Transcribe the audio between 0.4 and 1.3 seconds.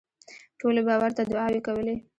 ټولو به ورته